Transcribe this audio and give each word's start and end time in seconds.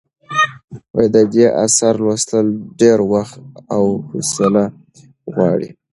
د 1.13 1.15
دې 1.33 1.45
اثر 1.65 1.93
لوستل 2.03 2.47
ډېر 2.81 2.99
وخت 3.11 3.37
او 3.75 3.85
حوصله 4.09 4.63
غواړي. 5.33 5.69